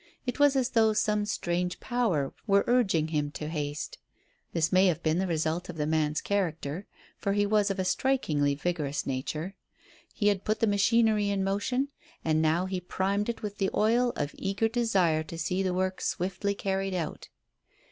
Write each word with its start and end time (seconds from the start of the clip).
It 0.25 0.39
was 0.39 0.55
as 0.55 0.69
though 0.71 0.93
some 0.93 1.25
strange 1.27 1.79
power 1.79 2.33
were 2.47 2.63
urging 2.65 3.09
him 3.09 3.29
to 3.33 3.47
haste. 3.49 3.99
This 4.51 4.71
may 4.71 4.87
have 4.87 5.03
been 5.03 5.19
the 5.19 5.27
result 5.27 5.69
of 5.69 5.77
the 5.77 5.85
man's 5.85 6.21
character, 6.21 6.87
for 7.17 7.33
he 7.33 7.45
was 7.45 7.69
of 7.69 7.77
a 7.77 7.85
strikingly 7.85 8.55
vigorous 8.55 9.05
nature. 9.05 9.53
He 10.11 10.29
had 10.29 10.43
put 10.43 10.59
the 10.59 10.65
machinery 10.65 11.29
in 11.29 11.43
motion, 11.43 11.89
and 12.25 12.41
now 12.41 12.65
he 12.65 12.81
primed 12.81 13.29
it 13.29 13.43
with 13.43 13.59
the 13.59 13.69
oil 13.75 14.11
of 14.15 14.33
eager 14.39 14.67
desire 14.67 15.21
to 15.21 15.37
see 15.37 15.61
the 15.61 15.71
work 15.71 16.01
swiftly 16.01 16.55
carried 16.55 16.95
out. 16.95 17.29